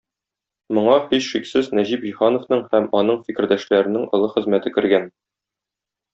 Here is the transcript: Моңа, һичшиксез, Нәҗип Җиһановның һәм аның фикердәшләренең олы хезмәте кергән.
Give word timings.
Моңа, 0.77 0.95
һичшиксез, 1.11 1.69
Нәҗип 1.79 2.07
Җиһановның 2.09 2.63
һәм 2.73 2.87
аның 3.01 3.21
фикердәшләренең 3.29 4.09
олы 4.19 4.31
хезмәте 4.35 4.75
кергән. 4.81 5.07